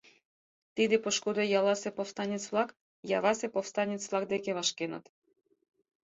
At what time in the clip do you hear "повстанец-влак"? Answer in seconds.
1.97-2.69, 3.53-4.25